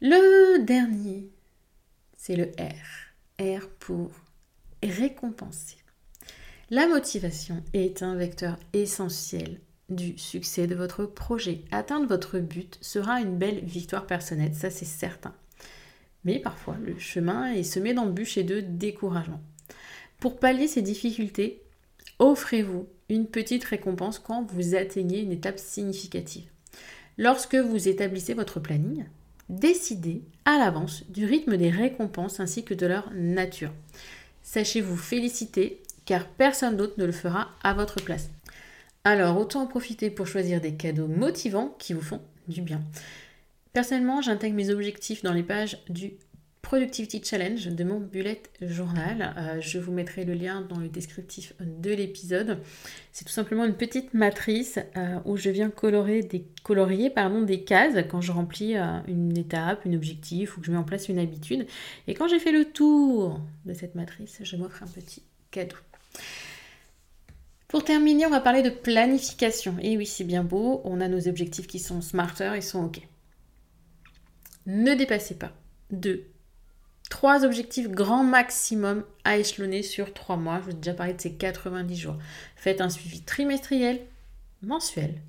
Le 0.00 0.62
dernier, 0.64 1.30
c'est 2.16 2.36
le 2.36 2.52
R. 2.58 3.08
R 3.40 3.68
pour 3.80 4.10
récompenser. 4.82 5.76
La 6.70 6.86
motivation 6.86 7.64
est 7.72 8.02
un 8.02 8.14
vecteur 8.14 8.58
essentiel 8.74 9.60
du 9.88 10.18
succès 10.18 10.66
de 10.66 10.74
votre 10.74 11.04
projet. 11.04 11.62
Atteindre 11.70 12.06
votre 12.06 12.38
but 12.38 12.78
sera 12.80 13.20
une 13.20 13.36
belle 13.36 13.64
victoire 13.64 14.06
personnelle, 14.06 14.54
ça 14.54 14.70
c'est 14.70 14.84
certain. 14.84 15.34
Mais 16.24 16.38
parfois, 16.38 16.76
le 16.84 16.98
chemin 16.98 17.52
est 17.52 17.62
semé 17.62 17.94
d'embûches 17.94 18.38
et 18.38 18.44
de 18.44 18.60
découragement. 18.60 19.40
Pour 20.20 20.38
pallier 20.38 20.66
ces 20.66 20.82
difficultés, 20.82 21.62
offrez-vous 22.18 22.86
une 23.08 23.26
petite 23.26 23.64
récompense 23.64 24.18
quand 24.18 24.50
vous 24.52 24.74
atteignez 24.74 25.20
une 25.20 25.32
étape 25.32 25.58
significative. 25.58 26.50
Lorsque 27.16 27.54
vous 27.54 27.88
établissez 27.88 28.34
votre 28.34 28.60
planning, 28.60 29.06
décidez 29.48 30.22
à 30.44 30.58
l'avance 30.58 31.04
du 31.08 31.24
rythme 31.24 31.56
des 31.56 31.70
récompenses 31.70 32.40
ainsi 32.40 32.64
que 32.64 32.74
de 32.74 32.86
leur 32.86 33.10
nature. 33.14 33.72
Sachez 34.42 34.80
vous 34.80 34.96
féliciter 34.96 35.82
car 36.04 36.26
personne 36.26 36.76
d'autre 36.76 36.94
ne 36.98 37.04
le 37.04 37.12
fera 37.12 37.48
à 37.62 37.74
votre 37.74 38.02
place. 38.02 38.30
Alors 39.04 39.38
autant 39.38 39.62
en 39.62 39.66
profiter 39.66 40.10
pour 40.10 40.26
choisir 40.26 40.60
des 40.60 40.74
cadeaux 40.74 41.08
motivants 41.08 41.74
qui 41.78 41.92
vous 41.92 42.02
font 42.02 42.20
du 42.48 42.62
bien. 42.62 42.82
Personnellement, 43.72 44.20
j'intègre 44.22 44.56
mes 44.56 44.70
objectifs 44.70 45.22
dans 45.22 45.32
les 45.32 45.42
pages 45.42 45.78
du 45.88 46.14
Productivity 46.68 47.22
Challenge 47.24 47.68
de 47.68 47.84
mon 47.84 47.98
bullet 47.98 48.42
journal. 48.60 49.34
Euh, 49.38 49.60
je 49.60 49.78
vous 49.78 49.90
mettrai 49.90 50.24
le 50.24 50.34
lien 50.34 50.60
dans 50.60 50.78
le 50.78 50.88
descriptif 50.88 51.54
de 51.60 51.90
l'épisode. 51.90 52.58
C'est 53.12 53.24
tout 53.24 53.32
simplement 53.32 53.64
une 53.64 53.74
petite 53.74 54.12
matrice 54.12 54.78
euh, 54.96 55.18
où 55.24 55.38
je 55.38 55.48
viens 55.48 55.70
colorer 55.70 56.22
des, 56.22 56.44
colorier 56.64 57.08
pardon, 57.08 57.40
des 57.40 57.62
cases 57.62 57.94
quand 58.10 58.20
je 58.20 58.32
remplis 58.32 58.76
euh, 58.76 58.98
une 59.06 59.38
étape, 59.38 59.86
un 59.86 59.94
objectif 59.94 60.56
ou 60.56 60.60
que 60.60 60.66
je 60.66 60.72
mets 60.72 60.76
en 60.76 60.84
place 60.84 61.08
une 61.08 61.18
habitude. 61.18 61.66
Et 62.06 62.12
quand 62.12 62.28
j'ai 62.28 62.38
fait 62.38 62.52
le 62.52 62.66
tour 62.66 63.40
de 63.64 63.72
cette 63.72 63.94
matrice, 63.94 64.40
je 64.42 64.56
m'offre 64.56 64.82
un 64.82 64.88
petit 64.88 65.22
cadeau. 65.50 65.76
Pour 67.68 67.84
terminer, 67.84 68.26
on 68.26 68.30
va 68.30 68.40
parler 68.40 68.62
de 68.62 68.70
planification. 68.70 69.76
Et 69.80 69.96
oui, 69.96 70.06
c'est 70.06 70.24
bien 70.24 70.42
beau, 70.42 70.80
on 70.84 71.00
a 71.00 71.08
nos 71.08 71.28
objectifs 71.28 71.66
qui 71.66 71.78
sont 71.78 72.00
smarter, 72.00 72.52
ils 72.56 72.62
sont 72.62 72.84
OK. 72.84 73.00
Ne 74.66 74.94
dépassez 74.94 75.34
pas 75.34 75.52
de 75.90 76.24
Trois 77.08 77.44
objectifs 77.44 77.88
grand 77.88 78.22
maximum 78.22 79.02
à 79.24 79.38
échelonner 79.38 79.82
sur 79.82 80.12
trois 80.12 80.36
mois. 80.36 80.58
Je 80.60 80.64
vous 80.64 80.70
ai 80.70 80.74
déjà 80.74 80.94
parlé 80.94 81.14
de 81.14 81.20
ces 81.20 81.32
90 81.32 81.96
jours. 81.96 82.18
Faites 82.54 82.82
un 82.82 82.90
suivi 82.90 83.22
trimestriel, 83.22 84.00
mensuel, 84.62 85.22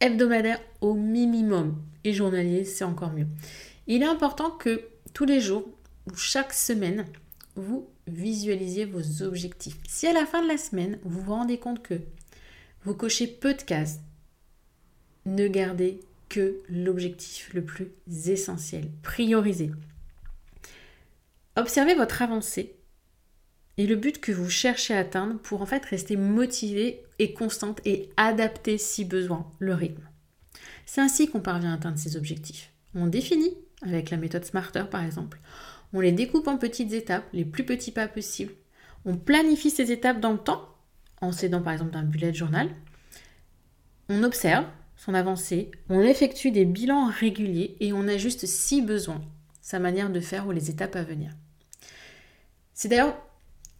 hebdomadaire 0.00 0.60
au 0.80 0.94
minimum. 0.94 1.80
Et 2.02 2.12
journalier, 2.12 2.64
c'est 2.64 2.84
encore 2.84 3.12
mieux. 3.12 3.28
Il 3.86 4.02
est 4.02 4.06
important 4.06 4.50
que 4.50 4.88
tous 5.14 5.24
les 5.24 5.40
jours 5.40 5.68
ou 6.10 6.16
chaque 6.16 6.52
semaine, 6.52 7.06
vous 7.54 7.88
visualisiez 8.06 8.84
vos 8.84 9.22
objectifs. 9.22 9.78
Si 9.88 10.06
à 10.06 10.12
la 10.12 10.26
fin 10.26 10.42
de 10.42 10.48
la 10.48 10.58
semaine, 10.58 10.98
vous 11.04 11.20
vous 11.20 11.34
rendez 11.34 11.58
compte 11.58 11.82
que 11.82 12.00
vous 12.84 12.94
cochez 12.94 13.26
peu 13.26 13.54
de 13.54 13.62
cases, 13.62 14.00
ne 15.24 15.46
gardez 15.46 16.00
que 16.28 16.60
l'objectif 16.68 17.52
le 17.54 17.64
plus 17.64 17.92
essentiel. 18.26 18.90
Priorisez. 19.02 19.70
Observez 21.56 21.94
votre 21.94 22.22
avancée 22.22 22.74
et 23.78 23.86
le 23.86 23.96
but 23.96 24.20
que 24.20 24.32
vous 24.32 24.50
cherchez 24.50 24.94
à 24.94 25.00
atteindre 25.00 25.38
pour 25.38 25.62
en 25.62 25.66
fait 25.66 25.84
rester 25.84 26.16
motivé 26.16 27.02
et 27.18 27.34
constante 27.34 27.80
et 27.84 28.08
adapter 28.16 28.78
si 28.78 29.04
besoin 29.04 29.50
le 29.58 29.74
rythme. 29.74 30.08
C'est 30.86 31.00
ainsi 31.00 31.28
qu'on 31.28 31.40
parvient 31.40 31.72
à 31.72 31.74
atteindre 31.74 31.98
ses 31.98 32.16
objectifs. 32.16 32.72
On 32.94 33.06
définit 33.06 33.54
avec 33.82 34.10
la 34.10 34.16
méthode 34.16 34.44
Smarter 34.44 34.84
par 34.90 35.02
exemple. 35.02 35.38
On 35.92 36.00
les 36.00 36.12
découpe 36.12 36.48
en 36.48 36.56
petites 36.56 36.92
étapes, 36.92 37.24
les 37.32 37.44
plus 37.44 37.64
petits 37.64 37.92
pas 37.92 38.08
possibles. 38.08 38.52
On 39.04 39.16
planifie 39.16 39.70
ces 39.70 39.92
étapes 39.92 40.20
dans 40.20 40.32
le 40.32 40.38
temps 40.38 40.68
en 41.20 41.32
s'aidant 41.32 41.62
par 41.62 41.72
exemple 41.72 41.92
d'un 41.92 42.02
bullet 42.02 42.32
journal. 42.32 42.68
On 44.08 44.22
observe 44.22 44.66
son 44.96 45.14
avancée, 45.14 45.70
on 45.88 46.00
effectue 46.00 46.50
des 46.50 46.64
bilans 46.64 47.06
réguliers 47.06 47.76
et 47.80 47.92
on 47.92 48.06
ajuste 48.08 48.46
si 48.46 48.82
besoin 48.82 49.20
sa 49.60 49.78
manière 49.78 50.10
de 50.10 50.20
faire 50.20 50.46
ou 50.46 50.52
les 50.52 50.70
étapes 50.70 50.96
à 50.96 51.02
venir. 51.02 51.32
C'est 52.74 52.88
d'ailleurs 52.88 53.16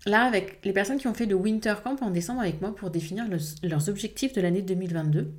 là 0.07 0.25
avec 0.25 0.65
les 0.65 0.73
personnes 0.73 0.99
qui 0.99 1.09
ont 1.09 1.15
fait 1.15 1.27
le 1.27 1.35
Winter 1.35 1.75
Camp 1.83 1.97
en 2.03 2.11
décembre 2.11 2.41
avec 2.41 2.61
moi 2.61 2.75
pour 2.75 2.91
définir 2.91 3.27
leurs 3.63 3.89
objectifs 3.89 4.33
de 4.33 4.41
l'année 4.41 4.63
2022. 4.63 5.33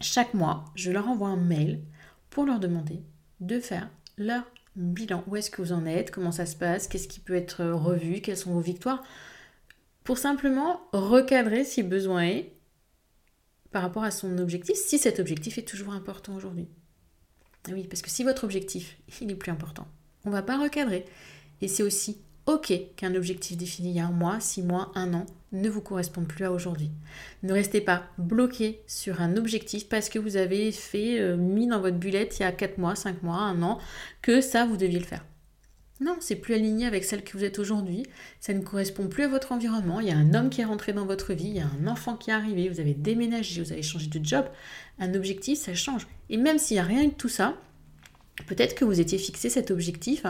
Chaque 0.00 0.34
mois, 0.34 0.64
je 0.74 0.90
leur 0.90 1.08
envoie 1.08 1.28
un 1.28 1.36
mail 1.36 1.80
pour 2.30 2.44
leur 2.44 2.58
demander 2.58 3.00
de 3.40 3.60
faire 3.60 3.88
leur 4.18 4.44
bilan. 4.76 5.24
Où 5.26 5.36
est-ce 5.36 5.50
que 5.50 5.62
vous 5.62 5.72
en 5.72 5.86
êtes? 5.86 6.10
Comment 6.10 6.32
ça 6.32 6.46
se 6.46 6.56
passe? 6.56 6.88
Qu'est-ce 6.88 7.08
qui 7.08 7.20
peut 7.20 7.34
être 7.34 7.64
revu? 7.64 8.20
Quelles 8.20 8.36
sont 8.36 8.52
vos 8.52 8.60
victoires? 8.60 9.02
Pour 10.04 10.18
simplement 10.18 10.80
recadrer 10.92 11.64
si 11.64 11.82
besoin 11.82 12.24
est 12.24 12.52
par 13.70 13.82
rapport 13.82 14.04
à 14.04 14.10
son 14.10 14.38
objectif, 14.38 14.76
si 14.76 14.98
cet 14.98 15.18
objectif 15.18 15.58
est 15.58 15.68
toujours 15.68 15.92
important 15.94 16.34
aujourd'hui. 16.34 16.68
Oui, 17.70 17.86
parce 17.88 18.02
que 18.02 18.10
si 18.10 18.24
votre 18.24 18.44
objectif, 18.44 18.98
il 19.20 19.30
est 19.30 19.36
plus 19.36 19.52
important, 19.52 19.86
on 20.24 20.30
ne 20.30 20.34
va 20.34 20.42
pas 20.42 20.58
recadrer. 20.60 21.04
Et 21.60 21.68
c'est 21.68 21.82
aussi 21.82 22.20
OK 22.46 22.72
qu'un 22.96 23.14
objectif 23.14 23.56
défini 23.56 23.90
il 23.90 23.96
y 23.96 24.00
a 24.00 24.06
un 24.06 24.10
mois, 24.10 24.40
six 24.40 24.62
mois, 24.62 24.90
un 24.94 25.14
an 25.14 25.26
ne 25.52 25.68
vous 25.68 25.80
corresponde 25.80 26.26
plus 26.26 26.44
à 26.44 26.52
aujourd'hui. 26.52 26.90
Ne 27.42 27.52
restez 27.52 27.80
pas 27.80 28.04
bloqué 28.18 28.82
sur 28.86 29.20
un 29.20 29.36
objectif 29.36 29.88
parce 29.88 30.08
que 30.08 30.18
vous 30.18 30.36
avez 30.36 30.72
fait 30.72 31.20
euh, 31.20 31.36
mis 31.36 31.66
dans 31.66 31.80
votre 31.80 31.98
bullette 31.98 32.38
il 32.38 32.42
y 32.42 32.46
a 32.46 32.52
quatre 32.52 32.78
mois, 32.78 32.96
cinq 32.96 33.22
mois, 33.22 33.36
un 33.36 33.62
an 33.62 33.78
que 34.22 34.40
ça 34.40 34.64
vous 34.64 34.76
deviez 34.76 34.98
le 34.98 35.04
faire. 35.04 35.24
Non, 36.00 36.16
c'est 36.18 36.36
plus 36.36 36.54
aligné 36.54 36.86
avec 36.86 37.04
celle 37.04 37.22
que 37.22 37.36
vous 37.36 37.44
êtes 37.44 37.60
aujourd'hui. 37.60 38.04
Ça 38.40 38.52
ne 38.52 38.60
correspond 38.60 39.06
plus 39.06 39.22
à 39.22 39.28
votre 39.28 39.52
environnement. 39.52 40.00
Il 40.00 40.08
y 40.08 40.10
a 40.10 40.16
un 40.16 40.34
homme 40.34 40.50
qui 40.50 40.60
est 40.60 40.64
rentré 40.64 40.92
dans 40.92 41.06
votre 41.06 41.32
vie, 41.32 41.48
il 41.48 41.56
y 41.56 41.60
a 41.60 41.66
un 41.80 41.86
enfant 41.86 42.16
qui 42.16 42.30
est 42.30 42.32
arrivé, 42.32 42.68
vous 42.68 42.80
avez 42.80 42.94
déménagé, 42.94 43.62
vous 43.62 43.72
avez 43.72 43.82
changé 43.82 44.08
de 44.08 44.24
job. 44.24 44.46
Un 44.98 45.14
objectif, 45.14 45.60
ça 45.60 45.74
change. 45.74 46.08
Et 46.28 46.38
même 46.38 46.58
s'il 46.58 46.76
n'y 46.76 46.80
a 46.80 46.84
rien 46.84 47.04
de 47.04 47.12
tout 47.12 47.28
ça, 47.28 47.56
peut-être 48.48 48.74
que 48.74 48.84
vous 48.84 49.00
étiez 49.00 49.18
fixé 49.18 49.48
cet 49.48 49.70
objectif 49.70 50.24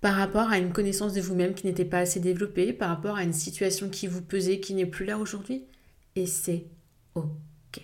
par 0.00 0.14
rapport 0.14 0.50
à 0.50 0.58
une 0.58 0.72
connaissance 0.72 1.14
de 1.14 1.20
vous-même 1.20 1.54
qui 1.54 1.66
n'était 1.66 1.84
pas 1.84 1.98
assez 1.98 2.20
développée, 2.20 2.72
par 2.72 2.90
rapport 2.90 3.16
à 3.16 3.22
une 3.22 3.32
situation 3.32 3.88
qui 3.88 4.06
vous 4.06 4.22
pesait, 4.22 4.60
qui 4.60 4.74
n'est 4.74 4.86
plus 4.86 5.04
là 5.04 5.18
aujourd'hui. 5.18 5.64
Et 6.14 6.26
c'est 6.26 6.66
OK. 7.14 7.80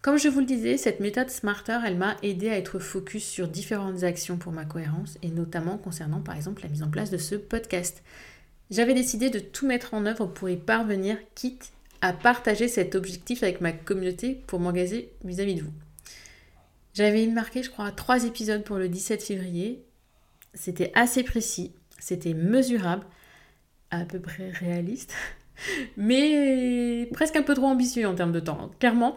Comme 0.00 0.18
je 0.18 0.28
vous 0.28 0.40
le 0.40 0.46
disais, 0.46 0.76
cette 0.76 1.00
méthode 1.00 1.30
Smarter, 1.30 1.78
elle 1.84 1.96
m'a 1.96 2.16
aidé 2.22 2.48
à 2.48 2.58
être 2.58 2.78
focus 2.78 3.24
sur 3.24 3.48
différentes 3.48 4.02
actions 4.02 4.36
pour 4.36 4.52
ma 4.52 4.64
cohérence, 4.64 5.18
et 5.22 5.28
notamment 5.28 5.78
concernant 5.78 6.20
par 6.20 6.36
exemple 6.36 6.62
la 6.62 6.68
mise 6.68 6.82
en 6.82 6.90
place 6.90 7.10
de 7.10 7.18
ce 7.18 7.34
podcast. 7.34 8.02
J'avais 8.70 8.94
décidé 8.94 9.28
de 9.28 9.38
tout 9.38 9.66
mettre 9.66 9.94
en 9.94 10.06
œuvre 10.06 10.26
pour 10.26 10.48
y 10.48 10.56
parvenir, 10.56 11.18
quitte 11.34 11.72
à 12.00 12.12
partager 12.12 12.68
cet 12.68 12.94
objectif 12.94 13.42
avec 13.42 13.60
ma 13.60 13.72
communauté 13.72 14.42
pour 14.46 14.58
m'engager 14.60 15.12
vis-à-vis 15.24 15.56
de 15.56 15.62
vous. 15.62 15.72
J'avais 16.94 17.26
marqué, 17.26 17.62
je 17.62 17.70
crois, 17.70 17.92
trois 17.92 18.24
épisodes 18.24 18.64
pour 18.64 18.76
le 18.76 18.88
17 18.88 19.22
février 19.22 19.84
c'était 20.54 20.92
assez 20.94 21.22
précis, 21.22 21.72
c'était 21.98 22.34
mesurable, 22.34 23.06
à 23.90 24.04
peu 24.04 24.20
près 24.20 24.50
réaliste, 24.50 25.14
mais 25.96 27.08
presque 27.12 27.36
un 27.36 27.42
peu 27.42 27.54
trop 27.54 27.66
ambitieux 27.66 28.06
en 28.06 28.14
termes 28.14 28.32
de 28.32 28.40
temps, 28.40 28.70
clairement. 28.78 29.16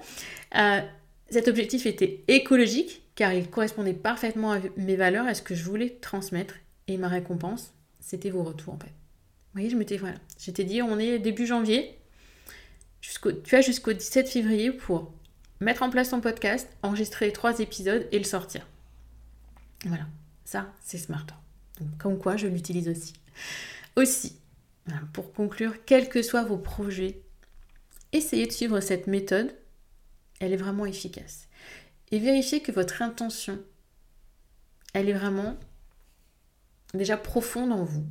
Euh, 0.57 0.81
cet 1.29 1.47
objectif 1.47 1.85
était 1.85 2.23
écologique, 2.27 3.03
car 3.15 3.33
il 3.33 3.49
correspondait 3.49 3.93
parfaitement 3.93 4.53
à 4.53 4.59
mes 4.77 4.95
valeurs, 4.95 5.25
à 5.25 5.33
ce 5.33 5.41
que 5.41 5.55
je 5.55 5.63
voulais 5.63 5.97
transmettre, 6.01 6.55
et 6.87 6.97
ma 6.97 7.07
récompense, 7.07 7.73
c'était 7.99 8.29
vos 8.29 8.43
retours 8.43 8.73
en 8.73 8.79
fait. 8.79 8.87
Vous 8.87 9.61
voyez, 9.61 9.69
je 9.69 9.77
m'étais 9.77 9.97
voilà, 9.97 10.17
j'étais 10.37 10.65
dit, 10.65 10.81
on 10.81 10.99
est 10.99 11.17
début 11.19 11.47
janvier, 11.47 11.97
tu 13.43 13.55
as 13.55 13.61
jusqu'au 13.61 13.93
17 13.93 14.29
février 14.29 14.71
pour 14.71 15.13
mettre 15.59 15.83
en 15.83 15.89
place 15.89 16.09
ton 16.09 16.21
podcast, 16.21 16.67
enregistrer 16.83 17.31
trois 17.31 17.59
épisodes 17.59 18.07
et 18.11 18.17
le 18.17 18.23
sortir. 18.23 18.67
Voilà. 19.85 20.05
Ça, 20.45 20.71
c'est 20.81 20.97
smart. 20.97 21.25
comme 21.97 22.17
quoi, 22.17 22.37
je 22.37 22.47
l'utilise 22.47 22.87
aussi. 22.87 23.13
Aussi, 23.95 24.39
pour 25.11 25.33
conclure, 25.33 25.83
quels 25.85 26.07
que 26.07 26.21
soient 26.21 26.43
vos 26.43 26.57
projets, 26.57 27.21
essayez 28.13 28.47
de 28.47 28.51
suivre 28.51 28.79
cette 28.79 29.07
méthode. 29.07 29.53
Elle 30.39 30.53
est 30.53 30.57
vraiment 30.57 30.85
efficace. 30.85 31.47
Et 32.11 32.19
vérifiez 32.19 32.61
que 32.61 32.71
votre 32.71 33.01
intention, 33.01 33.59
elle 34.93 35.09
est 35.09 35.13
vraiment 35.13 35.57
déjà 36.93 37.17
profonde 37.17 37.71
en 37.71 37.83
vous, 37.83 38.05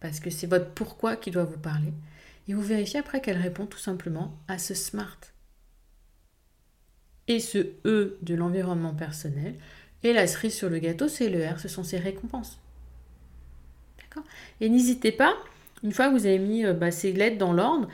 parce 0.00 0.20
que 0.20 0.30
c'est 0.30 0.46
votre 0.46 0.70
pourquoi 0.70 1.16
qui 1.16 1.30
doit 1.30 1.44
vous 1.44 1.58
parler, 1.58 1.92
et 2.48 2.54
vous 2.54 2.62
vérifiez 2.62 3.00
après 3.00 3.20
qu'elle 3.20 3.38
répond 3.38 3.66
tout 3.66 3.78
simplement 3.78 4.38
à 4.48 4.58
ce 4.58 4.74
SMART. 4.74 5.18
Et 7.28 7.40
ce 7.40 7.58
E 7.84 8.18
de 8.22 8.34
l'environnement 8.34 8.94
personnel, 8.94 9.56
et 10.04 10.12
la 10.12 10.26
cerise 10.26 10.54
sur 10.54 10.68
le 10.68 10.78
gâteau, 10.78 11.08
c'est 11.08 11.28
le 11.28 11.46
R, 11.46 11.60
ce 11.60 11.68
sont 11.68 11.84
ses 11.84 11.98
récompenses. 11.98 12.58
D'accord? 13.98 14.24
Et 14.60 14.68
n'hésitez 14.68 15.12
pas, 15.12 15.36
une 15.82 15.92
fois 15.92 16.08
que 16.08 16.14
vous 16.14 16.26
avez 16.26 16.38
mis 16.38 16.64
euh, 16.64 16.72
bah, 16.72 16.90
ces 16.90 17.12
lettres 17.12 17.38
dans 17.38 17.52
l'ordre, 17.52 17.88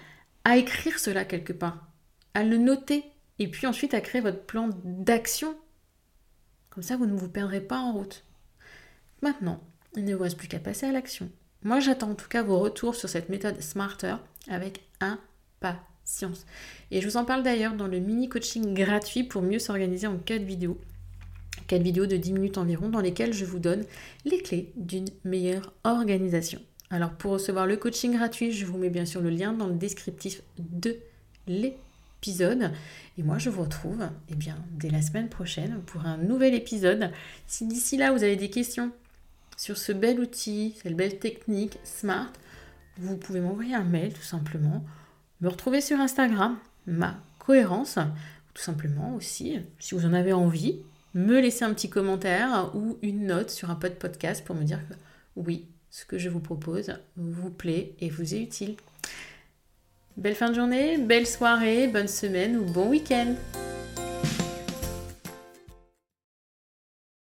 à 0.45 0.57
écrire 0.57 0.99
cela 0.99 1.25
quelque 1.25 1.53
part, 1.53 1.87
à 2.35 2.45
le 2.45 2.57
noter, 2.57 3.05
et 3.38 3.49
puis 3.49 3.67
ensuite 3.67 3.95
à 3.95 4.00
créer 4.00 4.21
votre 4.21 4.43
plan 4.43 4.71
d'action. 4.85 5.57
Comme 6.71 6.83
ça, 6.83 6.97
vous 6.97 7.07
ne 7.07 7.17
vous 7.17 7.29
perdrez 7.29 7.61
pas 7.61 7.79
en 7.79 7.93
route. 7.93 8.25
Maintenant, 9.23 9.61
il 9.97 10.05
ne 10.05 10.15
vous 10.15 10.23
reste 10.23 10.38
plus 10.38 10.49
qu'à 10.49 10.59
passer 10.59 10.87
à 10.87 10.93
l'action. 10.93 11.31
Moi, 11.62 11.81
j'attends 11.81 12.11
en 12.11 12.15
tout 12.15 12.29
cas 12.29 12.43
vos 12.43 12.59
retours 12.59 12.95
sur 12.95 13.09
cette 13.09 13.29
méthode 13.29 13.61
Smarter 13.61 14.17
avec 14.49 14.83
impatience. 15.00 16.47
Et 16.91 17.00
je 17.00 17.09
vous 17.09 17.17
en 17.17 17.25
parle 17.25 17.43
d'ailleurs 17.43 17.75
dans 17.75 17.88
le 17.88 17.99
mini 17.99 18.29
coaching 18.29 18.75
gratuit 18.75 19.25
pour 19.25 19.43
mieux 19.43 19.59
s'organiser 19.59 20.07
en 20.07 20.19
4 20.19 20.43
vidéos. 20.43 20.79
4 21.69 21.83
vidéos 21.83 22.07
de 22.07 22.17
10 22.17 22.33
minutes 22.33 22.59
environ 22.59 22.89
dans 22.89 23.01
lesquelles 23.01 23.33
je 23.33 23.45
vous 23.45 23.59
donne 23.59 23.85
les 24.25 24.43
clés 24.43 24.73
d'une 24.77 25.09
meilleure 25.25 25.73
organisation. 25.85 26.61
Alors 26.91 27.11
pour 27.11 27.33
recevoir 27.33 27.67
le 27.67 27.77
coaching 27.77 28.17
gratuit, 28.17 28.53
je 28.53 28.65
vous 28.65 28.79
mets 28.79 28.91
bien 28.91 29.05
sûr 29.05 29.21
le 29.21 29.31
lien 29.31 29.53
dans 29.53 29.69
le 29.69 29.75
descriptif 29.75 30.43
de 30.59 30.97
l'épisode. 31.47 32.73
Et 33.19 33.23
moi 33.23 33.39
je 33.39 33.51
vous 33.51 33.63
retrouve 33.63 34.09
eh 34.31 34.35
bien, 34.35 34.57
dès 34.73 34.89
la 34.89 35.03
semaine 35.03 35.29
prochaine 35.29 35.81
pour 35.87 36.07
un 36.07 36.17
nouvel 36.17 36.55
épisode. 36.55 37.11
Si 37.47 37.67
d'ici 37.67 37.99
là 37.99 38.13
vous 38.13 38.25
avez 38.25 38.37
des 38.37 38.51
questions 38.51 38.91
sur 39.57 39.77
ce 39.77 39.93
bel 39.93 40.19
outil, 40.21 40.75
cette 40.83 40.97
belle 40.97 41.19
technique 41.19 41.79
Smart, 41.85 42.33
vous 42.97 43.17
pouvez 43.17 43.41
m'envoyer 43.41 43.75
un 43.75 43.85
mail 43.85 44.15
tout 44.15 44.23
simplement, 44.23 44.85
me 45.43 45.49
retrouver 45.49 45.83
sur 45.83 46.01
Instagram, 46.01 46.57
ma 46.87 47.21
cohérence, 47.39 47.99
tout 48.55 48.63
simplement 48.63 49.15
aussi, 49.15 49.61
si 49.79 49.95
vous 49.95 50.07
en 50.07 50.15
avez 50.15 50.33
envie, 50.33 50.81
me 51.15 51.41
laisser 51.41 51.65
un 51.65 51.73
petit 51.73 51.91
commentaire 51.91 52.71
ou 52.75 52.99
une 53.03 53.27
note 53.27 53.50
sur 53.50 53.71
un 53.71 53.75
pod 53.75 53.95
podcast 53.95 54.45
pour 54.45 54.55
me 54.55 54.65
dire 54.65 54.81
que 54.88 54.95
oui, 55.37 55.67
ce 55.91 56.05
que 56.05 56.19
je 56.19 56.29
vous 56.29 56.41
propose 56.41 56.95
vous 57.17 57.50
plaît 57.50 57.95
et 58.00 58.11
vous 58.11 58.35
est 58.35 58.41
utile. 58.41 58.77
Belle 60.17 60.35
fin 60.35 60.50
de 60.50 60.55
journée, 60.55 60.99
belle 60.99 61.27
soirée, 61.27 61.88
bonne 61.88 62.09
semaine 62.09 62.57
ou 62.57 62.65
bon 62.65 62.88
week-end 62.91 63.35